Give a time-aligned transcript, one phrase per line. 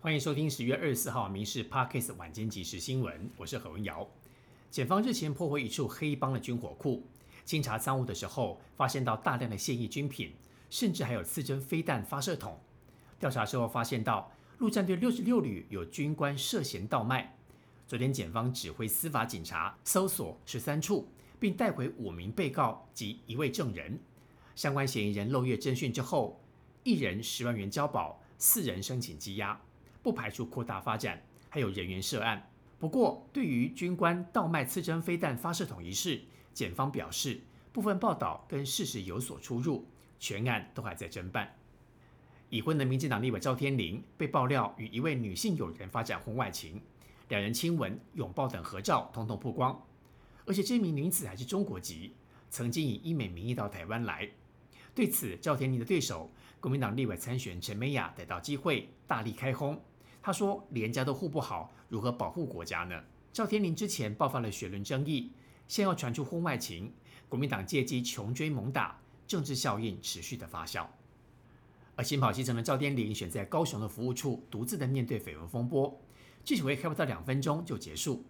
[0.00, 4.08] 欢迎收听十月二十四号《民事 Parkes 晚间即时新闻》，我是何文瑶。
[4.70, 7.02] 检方日前破获一处黑帮的军火库，
[7.44, 10.32] 清查赃物的时候，发现到大量的现役军品，
[10.70, 12.56] 甚至还有刺针飞弹发射筒。
[13.18, 17.36] 调查之后发现到陆战队六十六旅有军官涉嫌倒卖。
[17.88, 21.08] 昨天检方指挥司法警察搜索十三处，
[21.40, 23.98] 并带回五名被告及一位证人。
[24.54, 26.40] 相关嫌疑人漏月侦讯之后，
[26.84, 29.60] 一人十万元交保，四人申请羁押。
[30.08, 32.50] 不排除扩大发展，还有人员涉案。
[32.78, 36.18] 不过，对于军官倒卖刺针飞弹发射筒一事，
[36.54, 37.38] 检方表示，
[37.74, 39.84] 部分报道跟事实有所出入，
[40.18, 41.54] 全案都还在侦办。
[42.48, 46.80] 已婚的民进党立委赵天麟被爆料与一位女性友人发展婚外情，
[47.28, 49.78] 两人亲吻、拥抱等合照统统曝光，
[50.46, 52.14] 而且这名女子还是中国籍，
[52.48, 54.26] 曾经以医美名义到台湾来。
[54.94, 56.30] 对此，赵天麟的对手
[56.60, 59.78] 国民党立委参选陈美雅逮到机会，大力开轰。
[60.20, 65.30] 他说：“连家都护不好，如何保护国家呢？”赵天麟之前爆发了血轮争议，
[65.68, 66.92] 现要传出婚外情，
[67.28, 70.86] 国民党借机穷追猛打，政治效应持续的发酵。
[71.94, 76.00] 而新跑西城的赵天麟选在高雄的服务处，独自的面对绯闻风波，
[76.44, 78.24] 记者会开不到两分钟就结束。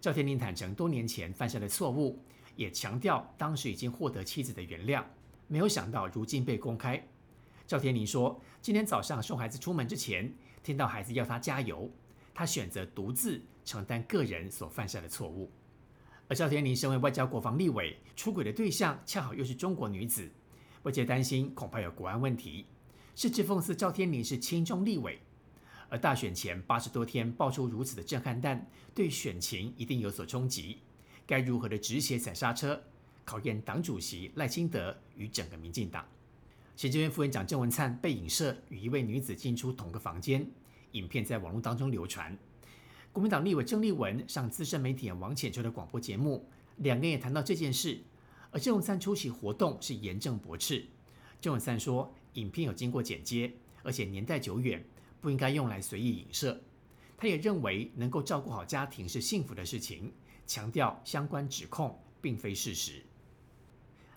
[0.00, 2.18] 赵天麟坦诚多年前犯下的错误，
[2.56, 5.04] 也强调当时已经获得妻子的原谅，
[5.46, 7.06] 没有想到如今被公开。
[7.70, 11.88] 赵天麟说：“今天早上送孩子出门之前，听到孩子要他加油，
[12.34, 15.48] 他选择独自承担个人所犯下的错误。”
[16.26, 20.28] 而赵天麟身为外交国防立委，出轨的对象恰好又是中国女子，
[20.82, 22.66] 外界担心恐怕有国安问题，
[23.14, 25.20] 甚至讽刺赵天麟是亲中立委。
[25.88, 30.80] 而大选前八十多天爆出如此的震撼弹，对选情一定有所冲击。
[31.24, 32.82] 该如何的止血踩刹车，
[33.24, 36.04] 考验党主席赖清德与整个民进党。
[36.80, 40.50] 行政院副院长郑文灿被影射与一位女子进出同个房间，
[40.92, 42.34] 影片在网络当中流传。
[43.12, 48.00] 国民党立委郑丽文上资深媒体人王浅秋的广播节目，两个人也谈到这件事。
[48.50, 50.86] 而郑文灿出席活动是严正驳斥。
[51.38, 53.52] 郑文灿说，影片有经过剪接，
[53.82, 54.82] 而且年代久远，
[55.20, 56.58] 不应该用来随意影射。
[57.18, 60.10] 他也认为能够照顾好家庭是幸福的事情，
[60.46, 63.02] 强调相关指控并非事实。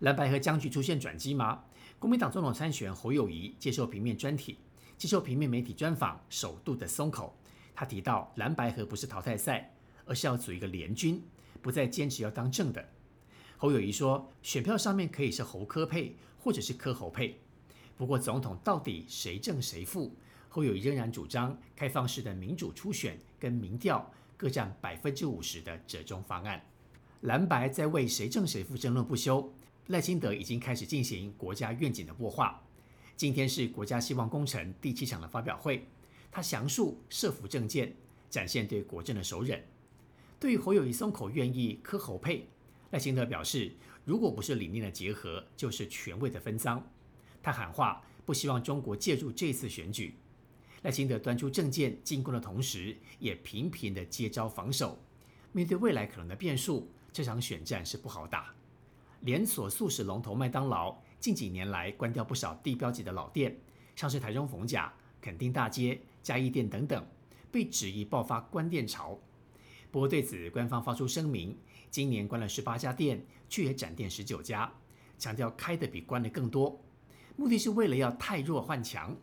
[0.00, 1.64] 蓝白和僵局出现转机吗？
[1.98, 4.56] 国民党总统参选侯友谊接受平面专题，
[4.96, 7.36] 接受平面媒体专访，首度的松口。
[7.74, 11.20] 他提到蓝白河不是淘汰赛，而是要组一个联军，
[11.60, 12.88] 不再坚持要当正的。
[13.56, 17.40] 侯友谊说，选票上面可以是侯科配，或者是科侯配。
[17.96, 20.14] 不过总统到底谁正谁负？
[20.48, 26.64] 侯友谊仍然主张开放式的民主初选跟民调各占百分之五十的折中方案。
[27.22, 29.52] 蓝白在为谁正谁负争论不休。
[29.88, 32.62] 赖清德已经开始进行国家愿景的擘画。
[33.16, 35.86] 今天是国家希望工程第七场的发表会，
[36.30, 37.94] 他详述设伏政见，
[38.28, 39.64] 展现对国政的首忍。
[40.38, 42.46] 对于侯友谊松口愿意磕侯配，
[42.90, 43.72] 赖清德表示，
[44.04, 46.86] 如果不是理念的结合，就是权位的分赃。
[47.42, 50.14] 他喊话，不希望中国介入这次选举。
[50.82, 54.98] 赖清德端出政见进攻的同时，也频频的接招防守。
[55.52, 58.54] 面对未来可能的变数，这场选战是不好打。
[59.20, 63.58] 连锁素食龙头麦当劳近几年来关掉不少地标级的老店，
[63.96, 67.04] 像是台中逢甲、垦丁大街、嘉义店等等，
[67.50, 69.18] 被质疑爆发关店潮。
[69.90, 71.56] 不过对此，官方发出声明，
[71.90, 74.72] 今年关了十八家店，却也展店十九家，
[75.18, 76.80] 强调开的比关的更多，
[77.36, 79.16] 目的是为了要太弱换强。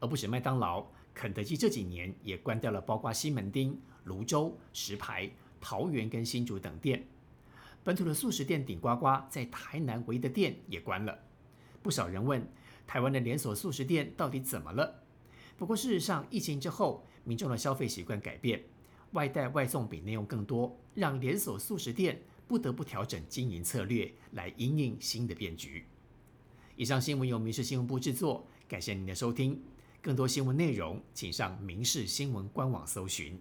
[0.00, 5.30] 而不止麦当劳，肯德基这几年也关掉了包括西门町、泸州、石牌、
[5.60, 7.06] 桃园跟新竹等店。
[7.82, 11.18] 本土的素食店顶呱呱在台南唯一的店也关了，
[11.82, 12.46] 不少人问
[12.86, 15.02] 台湾的连锁素食店到底怎么了？
[15.56, 18.62] 不过事实上，疫情之后，民众的消费习惯改变，
[19.12, 25.84] 外带外送比内用更多，让连锁素食店不得不调整经营策略来应应新的变局。
[26.76, 29.62] 以上新闻由民事新闻部制作，感谢您的收听。
[30.02, 33.38] 更多新闻内容，请上民事新闻官网搜寻。